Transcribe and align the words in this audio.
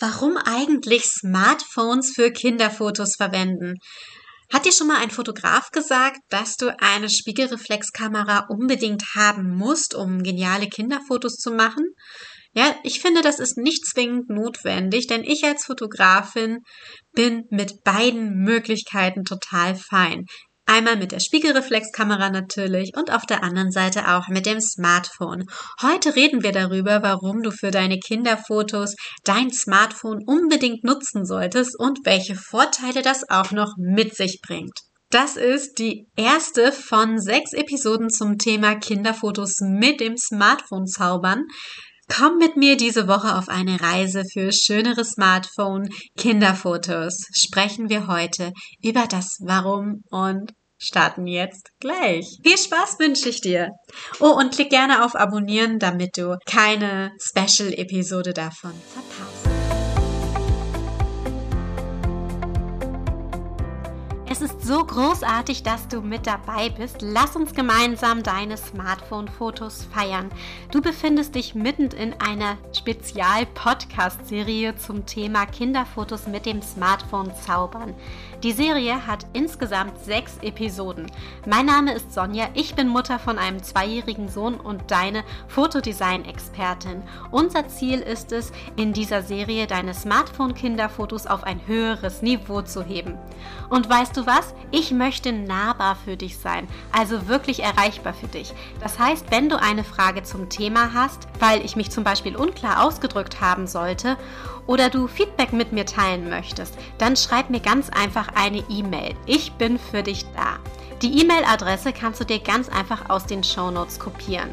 Warum 0.00 0.36
eigentlich 0.36 1.04
Smartphones 1.04 2.12
für 2.14 2.30
Kinderfotos 2.30 3.16
verwenden? 3.16 3.74
Hat 4.52 4.64
dir 4.64 4.72
schon 4.72 4.86
mal 4.86 4.98
ein 4.98 5.10
Fotograf 5.10 5.70
gesagt, 5.70 6.20
dass 6.30 6.56
du 6.56 6.74
eine 6.80 7.10
Spiegelreflexkamera 7.10 8.46
unbedingt 8.48 9.02
haben 9.14 9.54
musst, 9.56 9.94
um 9.94 10.22
geniale 10.22 10.68
Kinderfotos 10.68 11.34
zu 11.34 11.50
machen? 11.50 11.84
Ja, 12.52 12.74
ich 12.82 13.00
finde, 13.00 13.20
das 13.20 13.40
ist 13.40 13.58
nicht 13.58 13.84
zwingend 13.84 14.30
notwendig, 14.30 15.06
denn 15.06 15.22
ich 15.22 15.44
als 15.44 15.66
Fotografin 15.66 16.60
bin 17.12 17.44
mit 17.50 17.82
beiden 17.84 18.42
Möglichkeiten 18.42 19.24
total 19.24 19.76
fein. 19.76 20.24
Einmal 20.70 20.96
mit 20.96 21.12
der 21.12 21.20
Spiegelreflexkamera 21.20 22.28
natürlich 22.28 22.92
und 22.94 23.10
auf 23.10 23.24
der 23.24 23.42
anderen 23.42 23.70
Seite 23.70 24.06
auch 24.06 24.28
mit 24.28 24.44
dem 24.44 24.60
Smartphone. 24.60 25.46
Heute 25.80 26.14
reden 26.14 26.42
wir 26.42 26.52
darüber, 26.52 27.02
warum 27.02 27.42
du 27.42 27.50
für 27.50 27.70
deine 27.70 27.98
Kinderfotos 27.98 28.94
dein 29.24 29.50
Smartphone 29.50 30.18
unbedingt 30.26 30.84
nutzen 30.84 31.24
solltest 31.24 31.74
und 31.80 32.00
welche 32.04 32.34
Vorteile 32.34 33.00
das 33.00 33.30
auch 33.30 33.50
noch 33.50 33.76
mit 33.78 34.14
sich 34.14 34.40
bringt. 34.46 34.78
Das 35.08 35.38
ist 35.38 35.78
die 35.78 36.06
erste 36.16 36.70
von 36.70 37.18
sechs 37.18 37.54
Episoden 37.54 38.10
zum 38.10 38.36
Thema 38.36 38.74
Kinderfotos 38.74 39.60
mit 39.60 40.00
dem 40.00 40.18
Smartphone 40.18 40.86
zaubern. 40.86 41.46
Komm 42.08 42.38
mit 42.38 42.56
mir 42.56 42.76
diese 42.76 43.06
Woche 43.06 43.36
auf 43.36 43.48
eine 43.48 43.80
Reise 43.80 44.22
für 44.32 44.50
schönere 44.52 45.04
Smartphone 45.04 45.88
Kinderfotos. 46.16 47.26
Sprechen 47.32 47.90
wir 47.90 48.06
heute 48.06 48.52
über 48.82 49.06
das 49.06 49.36
Warum 49.40 50.02
und 50.10 50.52
starten 50.78 51.26
jetzt 51.26 51.68
gleich. 51.80 52.38
Viel 52.42 52.56
Spaß 52.56 52.98
wünsche 52.98 53.28
ich 53.28 53.40
dir. 53.40 53.70
Oh, 54.20 54.30
und 54.30 54.54
klick 54.54 54.70
gerne 54.70 55.04
auf 55.04 55.14
Abonnieren, 55.14 55.78
damit 55.78 56.16
du 56.16 56.38
keine 56.46 57.12
Special-Episode 57.20 58.32
davon 58.32 58.72
verpasst. 58.92 59.47
Es 64.40 64.52
ist 64.52 64.64
so 64.64 64.84
großartig, 64.84 65.64
dass 65.64 65.88
du 65.88 66.00
mit 66.00 66.28
dabei 66.28 66.68
bist. 66.68 66.98
Lass 67.00 67.34
uns 67.34 67.54
gemeinsam 67.54 68.22
deine 68.22 68.56
Smartphone-Fotos 68.56 69.88
feiern. 69.92 70.30
Du 70.70 70.80
befindest 70.80 71.34
dich 71.34 71.56
mitten 71.56 71.88
in 71.88 72.14
einer 72.20 72.56
Spezial-Podcast-Serie 72.72 74.76
zum 74.76 75.06
Thema 75.06 75.44
Kinderfotos 75.44 76.28
mit 76.28 76.46
dem 76.46 76.62
Smartphone 76.62 77.34
zaubern. 77.34 77.94
Die 78.44 78.52
Serie 78.52 79.08
hat 79.08 79.26
insgesamt 79.32 80.04
sechs 80.04 80.38
Episoden. 80.40 81.10
Mein 81.44 81.66
Name 81.66 81.94
ist 81.94 82.14
Sonja, 82.14 82.46
ich 82.54 82.76
bin 82.76 82.86
Mutter 82.86 83.18
von 83.18 83.38
einem 83.38 83.60
zweijährigen 83.60 84.28
Sohn 84.28 84.60
und 84.60 84.92
deine 84.92 85.24
Fotodesign-Expertin. 85.48 87.02
Unser 87.32 87.66
Ziel 87.66 87.98
ist 87.98 88.30
es, 88.30 88.52
in 88.76 88.92
dieser 88.92 89.22
Serie 89.22 89.66
deine 89.66 89.94
Smartphone-Kinderfotos 89.94 91.26
auf 91.26 91.42
ein 91.42 91.66
höheres 91.66 92.22
Niveau 92.22 92.62
zu 92.62 92.84
heben. 92.84 93.18
Und 93.68 93.90
weißt 93.90 94.16
du 94.16 94.27
was? 94.28 94.54
Ich 94.70 94.92
möchte 94.92 95.32
nahbar 95.32 95.96
für 96.04 96.16
dich 96.16 96.38
sein, 96.38 96.68
also 96.92 97.26
wirklich 97.26 97.64
erreichbar 97.64 98.14
für 98.14 98.28
dich. 98.28 98.54
Das 98.80 99.00
heißt, 99.00 99.32
wenn 99.32 99.48
du 99.48 99.60
eine 99.60 99.82
Frage 99.82 100.22
zum 100.22 100.48
Thema 100.48 100.94
hast, 100.94 101.26
weil 101.40 101.64
ich 101.64 101.74
mich 101.74 101.90
zum 101.90 102.04
Beispiel 102.04 102.36
unklar 102.36 102.84
ausgedrückt 102.84 103.40
haben 103.40 103.66
sollte, 103.66 104.16
oder 104.68 104.90
du 104.90 105.08
Feedback 105.08 105.52
mit 105.52 105.72
mir 105.72 105.86
teilen 105.86 106.28
möchtest, 106.28 106.74
dann 106.98 107.16
schreib 107.16 107.50
mir 107.50 107.60
ganz 107.60 107.88
einfach 107.88 108.28
eine 108.36 108.62
E-Mail. 108.68 109.16
Ich 109.26 109.52
bin 109.54 109.78
für 109.78 110.04
dich 110.04 110.26
da. 110.36 110.58
Die 111.00 111.22
E-Mail-Adresse 111.22 111.92
kannst 111.92 112.20
du 112.20 112.24
dir 112.24 112.38
ganz 112.38 112.68
einfach 112.68 113.08
aus 113.08 113.24
den 113.24 113.42
Shownotes 113.42 113.98
kopieren. 113.98 114.50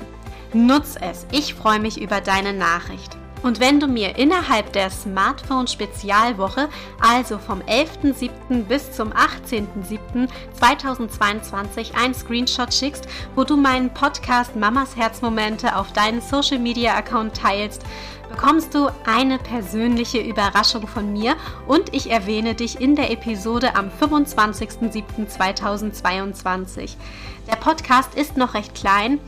Nutz 0.53 0.95
es. 0.99 1.27
Ich 1.31 1.53
freue 1.53 1.79
mich 1.79 1.99
über 1.99 2.21
deine 2.21 2.53
Nachricht. 2.53 3.17
Und 3.45 3.59
wenn 3.59 3.79
du 3.79 3.85
mir 3.85 4.17
innerhalb 4.17 4.73
der 4.73 4.89
Smartphone-Spezialwoche, 4.89 6.67
also 6.99 7.37
vom 7.37 7.61
11.07. 7.61 8.63
bis 8.63 8.91
zum 8.91 9.13
18.07.2022, 9.13 11.93
einen 11.93 12.15
Screenshot 12.15 12.73
schickst, 12.73 13.07
wo 13.35 13.43
du 13.43 13.55
meinen 13.55 13.93
Podcast 13.93 14.55
Mamas 14.55 14.95
Herzmomente 14.95 15.75
auf 15.75 15.93
deinen 15.93 16.21
Social-Media-Account 16.21 17.37
teilst, 17.37 17.83
bekommst 18.31 18.73
du 18.73 18.89
eine 19.05 19.37
persönliche 19.37 20.21
Überraschung 20.21 20.87
von 20.87 21.13
mir 21.13 21.35
und 21.67 21.93
ich 21.93 22.09
erwähne 22.09 22.55
dich 22.55 22.81
in 22.81 22.95
der 22.95 23.11
Episode 23.11 23.75
am 23.75 23.91
25.07.2022. 24.01 26.95
Der 27.47 27.57
Podcast 27.57 28.15
ist 28.15 28.37
noch 28.37 28.55
recht 28.55 28.73
klein, 28.73 29.19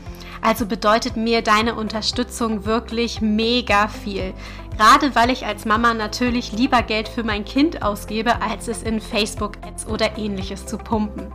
also 0.42 0.66
bedeutet 0.66 1.16
mir 1.16 1.42
deine 1.42 1.74
Unterstützung 1.74 2.64
wirklich 2.64 3.20
mega 3.20 3.88
viel. 3.88 4.34
Gerade 4.76 5.14
weil 5.16 5.30
ich 5.30 5.44
als 5.44 5.64
Mama 5.64 5.92
natürlich 5.92 6.52
lieber 6.52 6.82
Geld 6.82 7.08
für 7.08 7.24
mein 7.24 7.44
Kind 7.44 7.82
ausgebe, 7.82 8.40
als 8.40 8.68
es 8.68 8.84
in 8.84 9.00
Facebook-Ads 9.00 9.88
oder 9.88 10.16
ähnliches 10.16 10.66
zu 10.66 10.78
pumpen. 10.78 11.32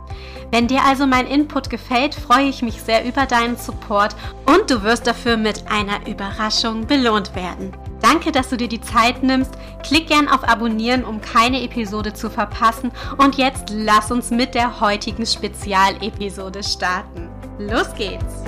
Wenn 0.50 0.66
dir 0.66 0.82
also 0.84 1.06
mein 1.06 1.26
Input 1.26 1.68
gefällt, 1.68 2.14
freue 2.14 2.48
ich 2.48 2.62
mich 2.62 2.80
sehr 2.80 3.04
über 3.04 3.26
deinen 3.26 3.56
Support 3.56 4.16
und 4.46 4.70
du 4.70 4.82
wirst 4.82 5.06
dafür 5.06 5.36
mit 5.36 5.64
einer 5.70 6.06
Überraschung 6.08 6.86
belohnt 6.86 7.34
werden. 7.34 7.72
Danke, 8.00 8.32
dass 8.32 8.50
du 8.50 8.56
dir 8.56 8.68
die 8.68 8.80
Zeit 8.80 9.22
nimmst. 9.22 9.52
Klick 9.82 10.08
gern 10.08 10.28
auf 10.28 10.46
Abonnieren, 10.46 11.04
um 11.04 11.20
keine 11.20 11.62
Episode 11.62 12.12
zu 12.12 12.30
verpassen. 12.30 12.92
Und 13.18 13.36
jetzt 13.36 13.70
lass 13.70 14.10
uns 14.10 14.30
mit 14.30 14.54
der 14.54 14.80
heutigen 14.80 15.24
Spezialepisode 15.24 16.62
starten. 16.62 17.28
Los 17.58 17.94
geht's! 17.94 18.43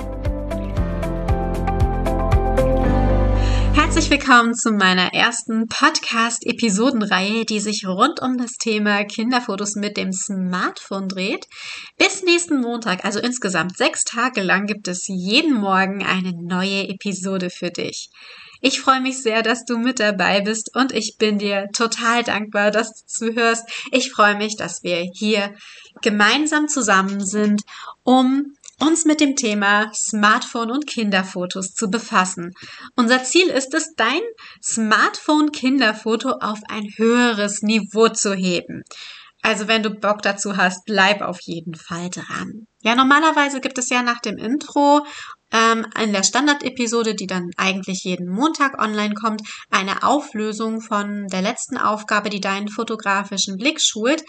Herzlich 3.87 4.09
willkommen 4.09 4.53
zu 4.53 4.73
meiner 4.73 5.13
ersten 5.13 5.69
Podcast-Episodenreihe, 5.69 7.45
die 7.45 7.61
sich 7.61 7.87
rund 7.87 8.21
um 8.21 8.37
das 8.37 8.57
Thema 8.57 9.05
Kinderfotos 9.05 9.75
mit 9.75 9.95
dem 9.95 10.11
Smartphone 10.11 11.07
dreht. 11.07 11.47
Bis 11.97 12.21
nächsten 12.21 12.59
Montag, 12.59 13.05
also 13.05 13.19
insgesamt 13.19 13.77
sechs 13.77 14.03
Tage 14.03 14.41
lang, 14.41 14.65
gibt 14.65 14.89
es 14.89 15.07
jeden 15.07 15.53
Morgen 15.53 16.03
eine 16.05 16.33
neue 16.33 16.89
Episode 16.89 17.49
für 17.49 17.71
dich. 17.71 18.09
Ich 18.59 18.81
freue 18.81 18.99
mich 18.99 19.23
sehr, 19.23 19.41
dass 19.41 19.63
du 19.63 19.77
mit 19.77 20.01
dabei 20.01 20.41
bist 20.41 20.75
und 20.75 20.91
ich 20.91 21.15
bin 21.17 21.39
dir 21.39 21.69
total 21.73 22.23
dankbar, 22.23 22.71
dass 22.71 22.91
du 22.91 23.05
zuhörst. 23.05 23.63
Ich 23.91 24.11
freue 24.11 24.35
mich, 24.35 24.57
dass 24.57 24.83
wir 24.83 25.09
hier 25.13 25.55
gemeinsam 26.01 26.67
zusammen 26.67 27.25
sind, 27.25 27.61
um 28.03 28.56
uns 28.79 29.05
mit 29.05 29.19
dem 29.19 29.35
Thema 29.35 29.91
Smartphone 29.93 30.71
und 30.71 30.87
Kinderfotos 30.87 31.73
zu 31.73 31.89
befassen. 31.89 32.51
Unser 32.95 33.23
Ziel 33.23 33.47
ist 33.47 33.73
es, 33.73 33.93
dein 33.95 34.21
Smartphone-Kinderfoto 34.63 36.29
auf 36.39 36.59
ein 36.69 36.85
höheres 36.97 37.61
Niveau 37.61 38.09
zu 38.09 38.33
heben. 38.33 38.83
Also 39.41 39.67
wenn 39.67 39.83
du 39.83 39.91
Bock 39.91 40.21
dazu 40.21 40.57
hast, 40.57 40.85
bleib 40.85 41.21
auf 41.21 41.39
jeden 41.41 41.75
Fall 41.75 42.09
dran. 42.09 42.67
Ja, 42.81 42.95
normalerweise 42.95 43.61
gibt 43.61 43.77
es 43.77 43.89
ja 43.89 44.01
nach 44.01 44.19
dem 44.19 44.37
Intro 44.37 45.05
ähm, 45.51 45.85
in 46.01 46.11
der 46.11 46.23
Standard-Episode, 46.23 47.15
die 47.15 47.27
dann 47.27 47.51
eigentlich 47.55 48.03
jeden 48.03 48.27
Montag 48.29 48.81
online 48.81 49.13
kommt, 49.13 49.41
eine 49.69 50.03
Auflösung 50.03 50.81
von 50.81 51.27
der 51.27 51.41
letzten 51.41 51.77
Aufgabe, 51.77 52.29
die 52.29 52.41
deinen 52.41 52.67
fotografischen 52.67 53.57
Blick 53.57 53.81
schult. 53.81 54.23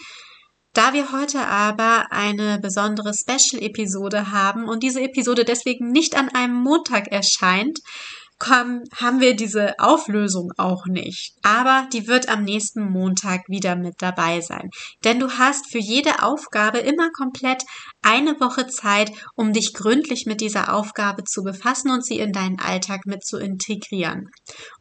Da 0.73 0.93
wir 0.93 1.11
heute 1.11 1.47
aber 1.47 2.11
eine 2.11 2.59
besondere 2.59 3.13
Special-Episode 3.13 4.31
haben 4.31 4.69
und 4.69 4.83
diese 4.83 5.01
Episode 5.01 5.43
deswegen 5.43 5.91
nicht 5.91 6.15
an 6.15 6.29
einem 6.29 6.55
Montag 6.55 7.07
erscheint, 7.07 7.79
kommen, 8.39 8.83
haben 8.95 9.19
wir 9.19 9.35
diese 9.35 9.77
Auflösung 9.79 10.51
auch 10.57 10.85
nicht. 10.85 11.35
Aber 11.43 11.87
die 11.93 12.07
wird 12.07 12.29
am 12.29 12.43
nächsten 12.43 12.89
Montag 12.89 13.41
wieder 13.47 13.75
mit 13.75 13.95
dabei 13.99 14.41
sein. 14.41 14.69
Denn 15.03 15.19
du 15.19 15.29
hast 15.37 15.69
für 15.69 15.77
jede 15.77 16.23
Aufgabe 16.23 16.79
immer 16.79 17.11
komplett 17.11 17.63
eine 18.01 18.39
Woche 18.39 18.67
Zeit, 18.67 19.11
um 19.35 19.53
dich 19.53 19.73
gründlich 19.73 20.25
mit 20.25 20.41
dieser 20.41 20.73
Aufgabe 20.73 21.25
zu 21.25 21.43
befassen 21.43 21.91
und 21.91 22.05
sie 22.05 22.19
in 22.19 22.31
deinen 22.31 22.59
Alltag 22.59 23.01
mit 23.05 23.25
zu 23.25 23.37
integrieren. 23.37 24.29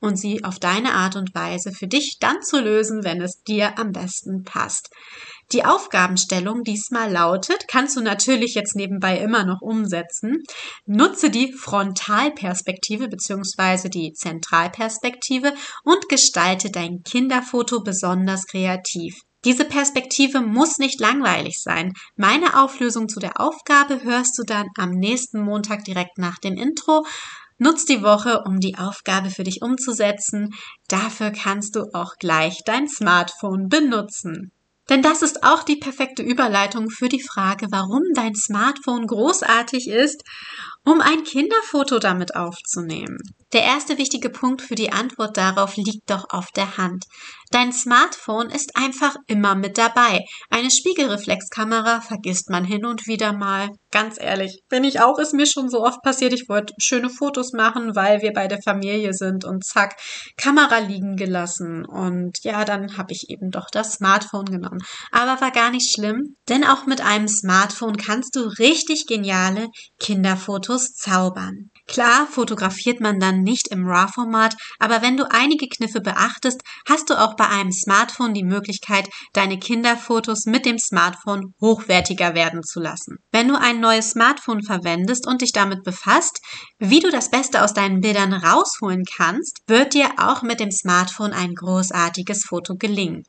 Und 0.01 0.17
sie 0.17 0.45
auf 0.45 0.59
deine 0.59 0.95
Art 0.95 1.17
und 1.17 1.35
Weise 1.35 1.73
für 1.73 1.89
dich 1.89 2.19
dann 2.21 2.41
zu 2.43 2.61
lösen, 2.61 3.03
wenn 3.03 3.21
es 3.21 3.43
dir 3.43 3.79
am 3.79 3.91
besten 3.91 4.45
passt. 4.45 4.89
Die 5.53 5.65
Aufgabenstellung 5.65 6.63
diesmal 6.63 7.11
lautet, 7.11 7.69
kannst 7.69 7.97
du 7.97 8.03
natürlich 8.03 8.55
jetzt 8.55 8.77
nebenbei 8.77 9.19
immer 9.19 9.45
noch 9.45 9.63
umsetzen, 9.63 10.43
nutze 10.85 11.31
die 11.31 11.55
Frontalperspektive 11.55 13.09
bzw. 13.09 13.89
die 13.89 14.13
Zentralperspektive 14.13 15.55
und 15.85 16.09
gestalte 16.11 16.71
dein 16.71 17.03
Kinderfoto 17.03 17.83
besonders 17.83 18.45
kreativ. 18.45 19.15
Diese 19.47 19.65
Perspektive 19.65 20.43
muss 20.43 20.77
nicht 20.77 21.01
langweilig 21.01 21.63
sein. 21.63 21.95
Meine 22.17 22.63
Auflösung 22.63 23.09
zu 23.09 23.19
der 23.19 23.41
Aufgabe 23.41 24.03
hörst 24.03 24.37
du 24.37 24.43
dann 24.43 24.67
am 24.77 24.91
nächsten 24.91 25.41
Montag 25.41 25.85
direkt 25.85 26.19
nach 26.19 26.39
dem 26.39 26.59
Intro. 26.59 27.07
Nutz 27.57 27.87
die 27.87 28.03
Woche, 28.03 28.43
um 28.45 28.61
die 28.61 28.77
Aufgabe 28.77 29.31
für 29.31 29.45
dich 29.45 29.63
umzusetzen. 29.63 30.51
Dafür 30.89 31.31
kannst 31.31 31.77
du 31.77 31.87
auch 31.95 32.17
gleich 32.19 32.61
dein 32.67 32.89
Smartphone 32.89 33.69
benutzen. 33.69 34.53
Denn 34.89 35.03
das 35.03 35.23
ist 35.23 35.45
auch 35.45 35.63
die 35.63 35.77
perfekte 35.77 36.23
Überleitung 36.23 36.89
für 36.89 37.09
die 37.09 37.23
Frage, 37.23 37.67
warum 37.71 38.03
dein 38.15 38.35
Smartphone 38.35 39.07
großartig 39.07 39.89
ist, 39.89 40.23
um 40.85 41.01
ein 41.01 41.25
Kinderfoto 41.25 41.99
damit 41.99 42.35
aufzunehmen. 42.35 43.19
Der 43.55 43.63
erste 43.63 43.97
wichtige 43.97 44.29
Punkt 44.29 44.61
für 44.61 44.75
die 44.75 44.93
Antwort 44.93 45.39
darauf 45.39 45.77
liegt 45.77 46.11
doch 46.11 46.27
auf 46.29 46.49
der 46.55 46.77
Hand. 46.77 47.05
Dein 47.51 47.73
Smartphone 47.73 48.51
ist 48.51 48.77
einfach 48.77 49.17
immer 49.27 49.55
mit 49.55 49.79
dabei. 49.79 50.23
Eine 50.51 50.71
Spiegelreflexkamera 50.71 52.03
vergisst 52.03 52.51
man 52.51 52.67
hin 52.67 52.85
und 52.85 53.07
wieder 53.07 53.33
mal. 53.33 53.71
Ganz 53.91 54.21
ehrlich, 54.21 54.61
bin 54.69 54.85
ich 54.85 55.01
auch, 55.01 55.19
ist 55.19 55.33
mir 55.33 55.47
schon 55.47 55.71
so 55.71 55.83
oft 55.83 56.03
passiert. 56.03 56.35
Ich 56.35 56.51
wollte 56.51 56.75
schöne 56.79 57.09
Fotos 57.09 57.55
machen, 57.55 57.97
weil 57.97 58.21
wir 58.21 58.35
bei 58.35 58.49
der 58.49 58.61
Familie 58.61 59.15
sind 59.15 59.47
und 59.47 59.65
zack, 59.65 59.97
Kamera 60.37 60.81
liegen 60.81 61.17
gelassen. 61.17 61.87
Und 61.87 62.37
ja, 62.43 62.67
dann 62.67 62.99
habe 62.99 63.15
ich 63.15 63.31
eben 63.31 63.51
doch 63.51 63.69
das 63.73 63.95
Smartphone 63.95 64.45
genommen. 64.45 64.83
Aber 65.11 65.41
war 65.41 65.51
gar 65.51 65.71
nicht 65.71 65.91
schlimm, 65.91 66.37
denn 66.51 66.65
auch 66.65 66.85
mit 66.85 67.01
einem 67.01 67.29
Smartphone 67.29 67.97
kannst 67.97 68.37
du 68.37 68.41
richtig 68.41 69.07
geniale 69.07 69.69
Kinderfotos 69.99 70.68
zaubern. 70.77 71.71
Klar 71.87 72.27
fotografiert 72.27 73.01
man 73.01 73.19
dann 73.19 73.41
nicht 73.41 73.69
im 73.69 73.87
RAW-Format, 73.87 74.55
aber 74.79 75.01
wenn 75.01 75.17
du 75.17 75.25
einige 75.31 75.69
Kniffe 75.69 76.03
beachtest, 76.03 76.61
hast 76.87 77.09
du 77.09 77.15
auch 77.15 77.35
bei 77.35 77.49
einem 77.49 77.73
Smartphone 77.73 78.35
die 78.35 78.45
Möglichkeit, 78.45 79.09
deine 79.33 79.59
Kinderfotos 79.59 80.45
mit 80.45 80.67
dem 80.67 80.79
Smartphone 80.79 81.55
hochwertiger 81.63 82.35
werden 82.35 82.63
zu 82.63 82.81
lassen. 82.81 83.17
Wenn 83.33 83.49
du 83.49 83.59
ein 83.59 83.81
neues 83.81 84.11
Smartphone 84.11 84.63
verwendest 84.63 85.27
und 85.27 85.41
dich 85.41 85.53
damit 85.53 85.83
befasst, 85.83 86.41
wie 86.79 87.01
du 87.01 87.11
das 87.11 87.31
Beste 87.31 87.63
aus 87.65 87.73
deinen 87.73 88.01
Bildern 88.01 88.35
rausholen 88.35 89.05
kannst, 89.05 89.63
wird 89.67 89.95
dir 89.95 90.11
auch 90.19 90.43
mit 90.43 90.61
dem 90.61 90.71
Smartphone 90.71 91.33
ein 91.33 91.55
großartiges 91.55 92.45
Foto 92.45 92.75
gelingen. 92.77 93.25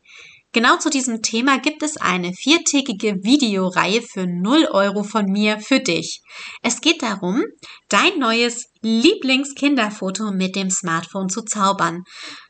Genau 0.51 0.78
zu 0.78 0.90
diesem 0.90 1.22
Thema 1.22 1.60
gibt 1.60 1.84
es 1.84 1.98
eine 1.98 2.34
viertägige 2.34 3.24
Videoreihe 3.24 4.01
für 4.01 4.25
0 4.25 4.66
Euro 4.72 5.04
von 5.04 5.25
mir 5.25 5.60
für 5.60 5.80
dich. 5.80 6.22
Es 6.63 6.81
geht 6.81 7.04
darum, 7.04 7.44
dein 7.88 8.18
neues 8.18 8.66
Lieblingskinderfoto 8.81 10.31
mit 10.31 10.56
dem 10.56 10.72
Smartphone 10.72 11.30
zu 11.30 11.44
zaubern. 11.44 12.04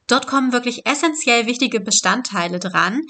Dort 0.07 0.27
kommen 0.27 0.53
wirklich 0.53 0.85
essentiell 0.85 1.45
wichtige 1.45 1.81
Bestandteile 1.81 2.59
dran, 2.59 3.01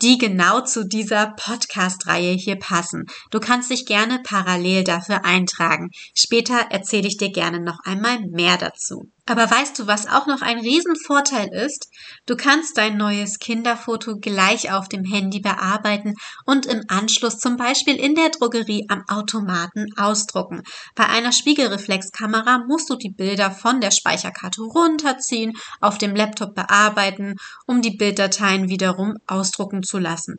die 0.00 0.16
genau 0.16 0.62
zu 0.62 0.86
dieser 0.86 1.34
Podcast-Reihe 1.36 2.32
hier 2.32 2.56
passen. 2.56 3.04
Du 3.30 3.40
kannst 3.40 3.70
dich 3.70 3.84
gerne 3.84 4.20
parallel 4.24 4.82
dafür 4.82 5.24
eintragen. 5.26 5.90
Später 6.14 6.56
erzähle 6.70 7.08
ich 7.08 7.16
dir 7.16 7.30
gerne 7.30 7.60
noch 7.60 7.78
einmal 7.84 8.20
mehr 8.30 8.56
dazu. 8.56 9.10
Aber 9.28 9.50
weißt 9.50 9.78
du, 9.78 9.86
was 9.86 10.06
auch 10.06 10.26
noch 10.26 10.40
ein 10.40 10.58
Riesenvorteil 10.58 11.48
ist? 11.52 11.90
Du 12.24 12.34
kannst 12.34 12.78
dein 12.78 12.96
neues 12.96 13.38
Kinderfoto 13.38 14.16
gleich 14.16 14.72
auf 14.72 14.88
dem 14.88 15.04
Handy 15.04 15.40
bearbeiten 15.40 16.14
und 16.46 16.64
im 16.64 16.82
Anschluss 16.88 17.36
zum 17.36 17.58
Beispiel 17.58 17.96
in 17.96 18.14
der 18.14 18.30
Drogerie 18.30 18.86
am 18.88 19.04
Automaten 19.06 19.88
ausdrucken. 19.98 20.62
Bei 20.94 21.06
einer 21.06 21.32
Spiegelreflexkamera 21.32 22.64
musst 22.66 22.88
du 22.88 22.96
die 22.96 23.12
Bilder 23.12 23.50
von 23.50 23.82
der 23.82 23.90
Speicherkarte 23.90 24.62
runterziehen, 24.62 25.52
auf 25.82 25.98
dem 25.98 26.16
Laptop 26.16 26.54
bearbeiten, 26.54 27.34
um 27.66 27.82
die 27.82 27.98
Bilddateien 27.98 28.70
wiederum 28.70 29.18
ausdrucken 29.26 29.82
zu 29.82 29.98
lassen. 29.98 30.38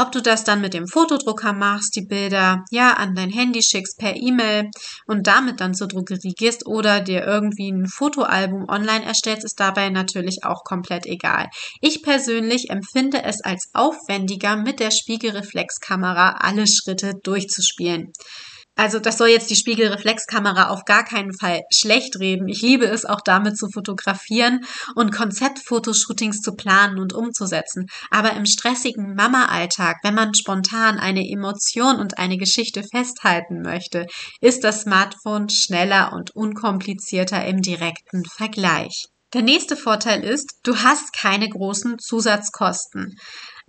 Ob 0.00 0.12
du 0.12 0.22
das 0.22 0.44
dann 0.44 0.62
mit 0.62 0.72
dem 0.72 0.86
Fotodrucker 0.86 1.52
machst, 1.52 1.94
die 1.94 2.06
Bilder 2.06 2.64
ja 2.70 2.94
an 2.94 3.14
dein 3.14 3.28
Handy 3.28 3.62
schickst 3.62 3.98
per 3.98 4.16
E-Mail 4.16 4.70
und 5.06 5.26
damit 5.26 5.60
dann 5.60 5.74
zur 5.74 5.88
Drogerie 5.88 6.32
gehst 6.32 6.66
oder 6.66 7.00
dir 7.00 7.26
irgendwie 7.26 7.70
ein 7.70 7.86
Fotoalbum 7.86 8.66
online 8.66 9.04
erstellst, 9.04 9.44
ist 9.44 9.60
dabei 9.60 9.90
natürlich 9.90 10.38
auch 10.42 10.64
komplett 10.64 11.04
egal. 11.04 11.48
Ich 11.82 12.02
persönlich 12.02 12.70
empfinde 12.70 13.22
es 13.24 13.44
als 13.44 13.68
aufwendiger, 13.74 14.56
mit 14.56 14.80
der 14.80 14.90
Spiegelreflexkamera 14.90 16.36
alle 16.40 16.64
Schritte 16.66 17.12
durchzuspielen. 17.22 18.10
Also 18.76 18.98
das 18.98 19.18
soll 19.18 19.28
jetzt 19.28 19.50
die 19.50 19.56
Spiegelreflexkamera 19.56 20.70
auf 20.70 20.84
gar 20.84 21.04
keinen 21.04 21.36
Fall 21.36 21.60
schlecht 21.70 22.18
reden. 22.18 22.48
Ich 22.48 22.62
liebe 22.62 22.86
es 22.86 23.04
auch 23.04 23.20
damit 23.20 23.58
zu 23.58 23.68
fotografieren 23.68 24.60
und 24.94 25.12
Konzeptfotoshootings 25.12 26.40
zu 26.40 26.52
planen 26.52 26.98
und 26.98 27.12
umzusetzen. 27.12 27.86
Aber 28.10 28.32
im 28.32 28.46
stressigen 28.46 29.14
Mama-Alltag, 29.14 29.98
wenn 30.02 30.14
man 30.14 30.34
spontan 30.34 30.98
eine 30.98 31.28
Emotion 31.28 31.96
und 31.96 32.18
eine 32.18 32.38
Geschichte 32.38 32.82
festhalten 32.82 33.60
möchte, 33.60 34.06
ist 34.40 34.64
das 34.64 34.82
Smartphone 34.82 35.50
schneller 35.50 36.12
und 36.12 36.34
unkomplizierter 36.34 37.44
im 37.44 37.60
direkten 37.60 38.24
Vergleich. 38.24 39.06
Der 39.32 39.42
nächste 39.42 39.76
Vorteil 39.76 40.24
ist, 40.24 40.58
du 40.64 40.76
hast 40.76 41.12
keine 41.12 41.48
großen 41.48 41.98
Zusatzkosten. 42.00 43.14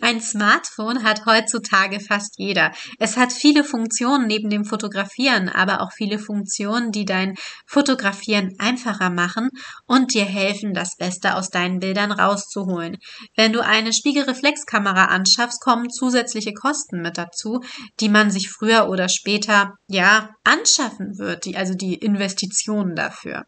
Ein 0.02 0.20
Smartphone 0.20 1.04
hat 1.04 1.28
heutzutage 1.28 2.00
fast 2.00 2.40
jeder. 2.40 2.72
Es 2.98 3.18
hat 3.18 3.32
viele 3.32 3.64
Funktionen 3.64 4.26
neben 4.26 4.50
dem 4.50 4.66
Fotografieren, 4.66 5.48
aber 5.48 5.82
auch 5.82 5.92
viele 5.92 6.18
Funktionen, 6.18 6.92
die 6.92 7.06
dein 7.06 7.36
Fotografieren 7.68 8.56
einfacher 8.58 9.12
machen 9.12 9.50
und 9.86 10.16
dir 10.16 10.26
helfen, 10.26 10.74
das 10.74 10.96
Beste 10.98 11.36
aus 11.36 11.50
deinen 11.50 11.80
Bildern 11.80 12.12
rauszuholen. 12.12 12.98
Wenn 13.36 13.54
du 13.54 13.64
eine 13.64 13.94
Spiegelreflexkamera 13.94 15.06
anschaffst, 15.06 15.62
kommen 15.62 15.92
zusätzliche 15.92 16.54
Kosten 16.54 17.02
mit 17.02 17.20
dazu, 17.20 17.62
die 18.00 18.10
man 18.10 18.32
sich 18.32 18.50
früher 18.50 18.90
oder 18.90 19.08
später, 19.08 19.76
ja, 19.88 20.32
anschaffen 20.44 21.20
wird, 21.20 21.46
die, 21.46 21.56
also 21.56 21.76
die 21.76 21.94
Investitionen 21.94 22.96
dafür 22.96 23.46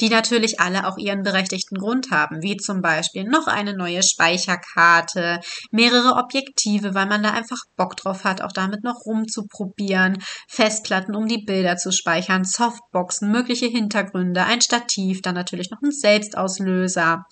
die 0.00 0.08
natürlich 0.08 0.60
alle 0.60 0.86
auch 0.86 0.98
ihren 0.98 1.22
berechtigten 1.22 1.76
Grund 1.78 2.10
haben, 2.10 2.42
wie 2.42 2.56
zum 2.56 2.80
Beispiel 2.82 3.24
noch 3.24 3.46
eine 3.46 3.76
neue 3.76 4.02
Speicherkarte, 4.02 5.40
mehrere 5.70 6.14
Objektive, 6.16 6.94
weil 6.94 7.06
man 7.06 7.22
da 7.22 7.30
einfach 7.30 7.58
Bock 7.76 7.96
drauf 7.96 8.24
hat, 8.24 8.42
auch 8.42 8.52
damit 8.52 8.84
noch 8.84 9.04
rumzuprobieren, 9.04 10.22
Festplatten, 10.48 11.14
um 11.14 11.26
die 11.26 11.44
Bilder 11.44 11.76
zu 11.76 11.92
speichern, 11.92 12.44
Softboxen, 12.44 13.30
mögliche 13.30 13.66
Hintergründe, 13.66 14.44
ein 14.44 14.60
Stativ, 14.60 15.22
dann 15.22 15.34
natürlich 15.34 15.70
noch 15.70 15.82
ein 15.82 15.92
Selbstauslöser. 15.92 17.24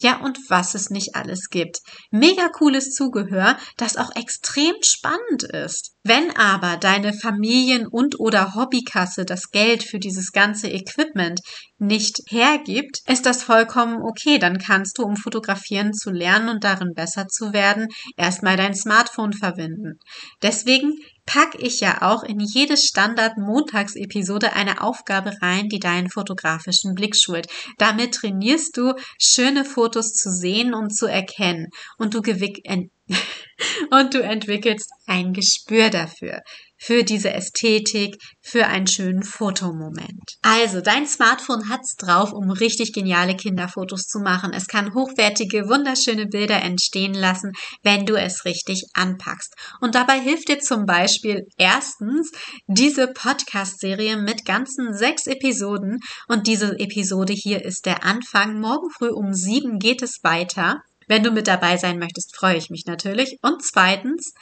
Ja, 0.00 0.20
und 0.20 0.38
was 0.48 0.74
es 0.74 0.90
nicht 0.90 1.14
alles 1.14 1.48
gibt. 1.50 1.78
Mega 2.10 2.48
cooles 2.48 2.90
Zugehör, 2.90 3.56
das 3.76 3.96
auch 3.96 4.14
extrem 4.16 4.74
spannend 4.82 5.44
ist. 5.44 5.92
Wenn 6.02 6.36
aber 6.36 6.76
deine 6.76 7.14
Familien- 7.14 7.86
und 7.86 8.20
oder 8.20 8.54
Hobbykasse 8.54 9.24
das 9.24 9.50
Geld 9.50 9.82
für 9.82 9.98
dieses 9.98 10.32
ganze 10.32 10.68
Equipment 10.68 11.40
nicht 11.78 12.20
hergibt, 12.28 12.98
ist 13.06 13.24
das 13.24 13.42
vollkommen 13.42 14.02
okay. 14.02 14.38
Dann 14.38 14.58
kannst 14.58 14.98
du, 14.98 15.02
um 15.02 15.16
fotografieren 15.16 15.94
zu 15.94 16.10
lernen 16.10 16.48
und 16.50 16.64
darin 16.64 16.92
besser 16.94 17.26
zu 17.28 17.52
werden, 17.52 17.88
erstmal 18.16 18.56
dein 18.56 18.74
Smartphone 18.74 19.32
verwenden. 19.32 19.98
Deswegen 20.42 20.92
pack 21.26 21.54
ich 21.58 21.80
ja 21.80 22.02
auch 22.02 22.22
in 22.22 22.40
jede 22.40 22.76
Standard-Montagsepisode 22.76 24.52
eine 24.52 24.82
Aufgabe 24.82 25.32
rein, 25.40 25.68
die 25.68 25.78
deinen 25.78 26.10
fotografischen 26.10 26.94
Blick 26.94 27.16
schult. 27.16 27.46
Damit 27.78 28.14
trainierst 28.14 28.76
du, 28.76 28.94
schöne 29.18 29.64
Fotos 29.64 30.12
zu 30.12 30.30
sehen 30.30 30.74
und 30.74 30.94
zu 30.94 31.06
erkennen. 31.06 31.68
Und 31.98 32.14
du 32.14 32.20
und 33.90 34.14
du 34.14 34.22
entwickelst 34.22 34.90
ein 35.06 35.32
Gespür 35.32 35.90
dafür 35.90 36.42
für 36.84 37.02
diese 37.02 37.32
Ästhetik, 37.32 38.16
für 38.42 38.66
einen 38.66 38.86
schönen 38.86 39.22
Fotomoment. 39.22 40.36
Also, 40.42 40.82
dein 40.82 41.06
Smartphone 41.06 41.70
hat's 41.70 41.96
drauf, 41.96 42.32
um 42.32 42.50
richtig 42.50 42.92
geniale 42.92 43.36
Kinderfotos 43.36 44.02
zu 44.02 44.18
machen. 44.18 44.52
Es 44.52 44.66
kann 44.66 44.92
hochwertige, 44.92 45.68
wunderschöne 45.68 46.26
Bilder 46.26 46.60
entstehen 46.60 47.14
lassen, 47.14 47.52
wenn 47.82 48.04
du 48.04 48.16
es 48.16 48.44
richtig 48.44 48.84
anpackst. 48.92 49.54
Und 49.80 49.94
dabei 49.94 50.20
hilft 50.20 50.48
dir 50.48 50.58
zum 50.58 50.84
Beispiel 50.84 51.46
erstens 51.56 52.30
diese 52.66 53.08
Podcast-Serie 53.08 54.18
mit 54.18 54.44
ganzen 54.44 54.94
sechs 54.94 55.26
Episoden. 55.26 56.00
Und 56.28 56.46
diese 56.46 56.78
Episode 56.78 57.32
hier 57.32 57.64
ist 57.64 57.86
der 57.86 58.04
Anfang. 58.04 58.60
Morgen 58.60 58.90
früh 58.90 59.08
um 59.08 59.32
sieben 59.32 59.78
geht 59.78 60.02
es 60.02 60.18
weiter. 60.22 60.82
Wenn 61.08 61.22
du 61.22 61.30
mit 61.30 61.48
dabei 61.48 61.78
sein 61.78 61.98
möchtest, 61.98 62.36
freue 62.36 62.56
ich 62.56 62.68
mich 62.68 62.84
natürlich. 62.86 63.38
Und 63.42 63.62
zweitens, 63.62 64.32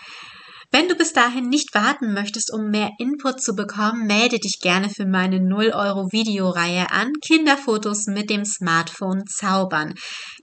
wenn 0.72 0.88
du 0.88 0.94
bis 0.94 1.12
dahin 1.12 1.50
nicht 1.50 1.74
warten 1.74 2.14
möchtest, 2.14 2.52
um 2.52 2.70
mehr 2.70 2.90
Input 2.98 3.42
zu 3.42 3.54
bekommen, 3.54 4.06
melde 4.06 4.38
dich 4.38 4.58
gerne 4.60 4.88
für 4.88 5.04
meine 5.04 5.38
0 5.38 5.72
Euro 5.74 6.10
Videoreihe 6.10 6.90
an 6.90 7.12
Kinderfotos 7.24 8.06
mit 8.06 8.30
dem 8.30 8.46
Smartphone 8.46 9.24
zaubern. 9.26 9.94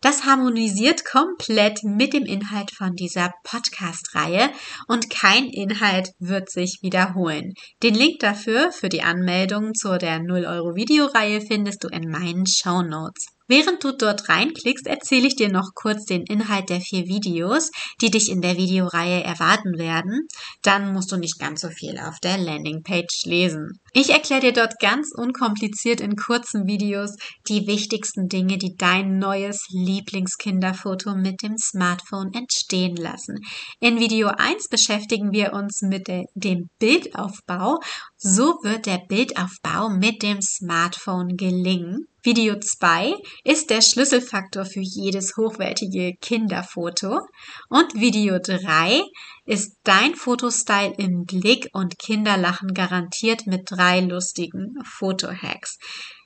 Das 0.01 0.25
harmonisiert 0.25 1.03
komplett 1.03 1.83
mit 1.83 2.13
dem 2.13 2.25
Inhalt 2.25 2.69
von 2.71 2.93
dieser 2.93 3.33
Podcast-Reihe 3.43 4.51
und 4.87 5.09
kein 5.09 5.45
Inhalt 5.45 6.11
wird 6.19 6.51
sich 6.51 6.77
wiederholen. 6.83 7.53
Den 7.81 7.95
Link 7.95 8.19
dafür, 8.19 8.71
für 8.71 8.89
die 8.89 9.01
Anmeldung 9.01 9.73
zu 9.73 9.97
der 9.97 10.19
0 10.19 10.45
Euro 10.45 10.75
Videoreihe 10.75 11.41
findest 11.41 11.83
du 11.83 11.87
in 11.87 12.09
meinen 12.09 12.45
Show 12.45 12.83
Notes. 12.83 13.38
Während 13.49 13.83
du 13.83 13.91
dort 13.91 14.29
reinklickst, 14.29 14.85
erzähle 14.85 15.27
ich 15.27 15.35
dir 15.35 15.49
noch 15.49 15.71
kurz 15.73 16.05
den 16.05 16.21
Inhalt 16.21 16.69
der 16.69 16.81
vier 16.81 17.07
Videos, 17.07 17.71
die 17.99 18.11
dich 18.11 18.29
in 18.29 18.41
der 18.41 18.57
Videoreihe 18.57 19.23
erwarten 19.23 19.79
werden. 19.79 20.27
Dann 20.61 20.93
musst 20.93 21.11
du 21.11 21.17
nicht 21.17 21.39
ganz 21.39 21.61
so 21.61 21.69
viel 21.69 21.97
auf 21.97 22.19
der 22.23 22.37
Landingpage 22.37 23.25
lesen. 23.25 23.79
Ich 23.91 24.11
erkläre 24.11 24.41
dir 24.41 24.53
dort 24.53 24.77
ganz 24.79 25.09
unkompliziert 25.15 25.99
in 25.99 26.15
kurzen 26.15 26.67
Videos 26.67 27.15
die 27.47 27.65
wichtigsten 27.65 28.27
Dinge, 28.27 28.59
die 28.59 28.75
dein 28.77 29.17
neues 29.17 29.65
Lieblingskinderfoto 29.71 31.15
mit 31.15 31.41
dem 31.41 31.57
Smartphone 31.57 32.31
entstehen 32.33 32.95
lassen. 32.95 33.39
In 33.79 33.99
Video 33.99 34.27
1 34.27 34.67
beschäftigen 34.69 35.31
wir 35.31 35.53
uns 35.53 35.81
mit 35.81 36.07
dem 36.07 36.69
Bildaufbau. 36.77 37.79
So 38.21 38.59
wird 38.63 38.85
der 38.85 38.97
Bildaufbau 38.97 39.87
mit 39.87 40.23
dem 40.23 40.41
Smartphone 40.41 41.37
gelingen. 41.37 42.05
Video 42.21 42.59
2 42.59 43.13
ist 43.45 43.69
der 43.69 43.81
Schlüsselfaktor 43.81 44.65
für 44.65 44.81
jedes 44.81 45.37
hochwertige 45.37 46.17
Kinderfoto. 46.19 47.21
Und 47.69 47.93
Video 47.93 48.37
3 48.37 49.03
ist 49.45 49.77
dein 49.85 50.15
Fotostyle 50.15 50.95
im 50.97 51.23
Blick 51.23 51.69
und 51.71 51.97
Kinder 51.97 52.35
lachen 52.35 52.73
garantiert 52.73 53.47
mit 53.47 53.71
drei 53.71 54.01
lustigen 54.01 54.73
Fotohacks. 54.83 55.77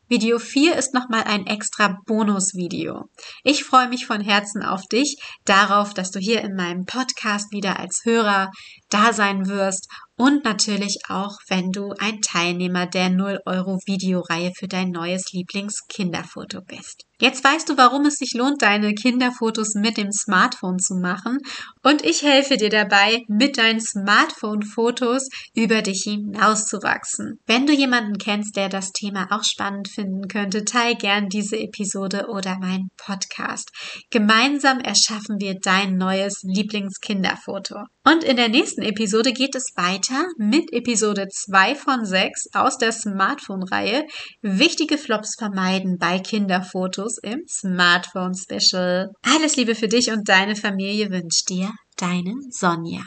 Video 0.09 0.37
4 0.37 0.75
ist 0.75 0.93
nochmal 0.93 1.23
ein 1.23 1.45
extra 1.45 1.97
Bonusvideo. 2.05 3.05
Ich 3.43 3.63
freue 3.63 3.87
mich 3.87 4.05
von 4.05 4.19
Herzen 4.19 4.61
auf 4.61 4.81
dich, 4.91 5.17
darauf, 5.45 5.93
dass 5.93 6.11
du 6.11 6.19
hier 6.19 6.41
in 6.41 6.55
meinem 6.55 6.85
Podcast 6.85 7.51
wieder 7.51 7.79
als 7.79 8.01
Hörer 8.03 8.51
da 8.89 9.13
sein 9.13 9.47
wirst 9.47 9.87
und 10.17 10.43
natürlich 10.43 10.97
auch, 11.09 11.37
wenn 11.47 11.71
du 11.71 11.93
ein 11.99 12.21
Teilnehmer 12.21 12.85
der 12.85 13.09
0 13.09 13.39
Euro 13.45 13.77
Videoreihe 13.85 14.51
für 14.57 14.67
dein 14.67 14.89
neues 14.89 15.31
Lieblingskinderfoto 15.31 16.61
bist. 16.61 17.03
Jetzt 17.23 17.41
weißt 17.41 17.69
du, 17.69 17.77
warum 17.77 18.05
es 18.05 18.15
sich 18.15 18.33
lohnt, 18.33 18.61
deine 18.61 18.93
Kinderfotos 18.93 19.75
mit 19.75 19.95
dem 19.95 20.11
Smartphone 20.11 20.77
zu 20.77 20.95
machen 20.95 21.37
und 21.81 22.03
ich 22.03 22.21
helfe 22.21 22.57
dir 22.57 22.67
dabei, 22.67 23.21
mit 23.29 23.57
deinen 23.57 23.79
Smartphone-Fotos 23.79 25.29
über 25.55 25.81
dich 25.81 26.03
hinauszuwachsen. 26.03 27.39
Wenn 27.45 27.65
du 27.65 27.71
jemanden 27.71 28.17
kennst, 28.17 28.57
der 28.57 28.67
das 28.67 28.91
Thema 28.91 29.27
auch 29.31 29.45
spannend 29.45 29.87
finden 29.87 30.27
könnte, 30.27 30.65
teil 30.65 30.95
gern 30.95 31.29
diese 31.29 31.57
Episode 31.57 32.27
oder 32.27 32.59
meinen 32.59 32.89
Podcast. 32.97 33.69
Gemeinsam 34.09 34.81
erschaffen 34.81 35.37
wir 35.39 35.55
dein 35.61 35.95
neues 35.95 36.41
Lieblingskinderfoto. 36.43 37.85
Und 38.03 38.25
in 38.25 38.35
der 38.35 38.49
nächsten 38.49 38.81
Episode 38.81 39.31
geht 39.31 39.55
es 39.55 39.71
weiter 39.77 40.25
mit 40.37 40.73
Episode 40.73 41.29
2 41.29 41.75
von 41.75 42.03
6 42.03 42.47
aus 42.53 42.77
der 42.77 42.91
Smartphone-Reihe 42.91 44.03
Wichtige 44.41 44.97
Flops 44.97 45.35
vermeiden 45.39 45.97
bei 45.97 46.19
Kinderfotos 46.19 47.12
im 47.19 47.43
Smartphone 47.47 48.33
Special. 48.35 49.11
Alles 49.21 49.55
Liebe 49.55 49.75
für 49.75 49.87
dich 49.87 50.11
und 50.11 50.27
deine 50.27 50.55
Familie 50.55 51.09
wünscht 51.11 51.49
dir 51.49 51.71
deine 51.97 52.33
Sonja. 52.49 53.03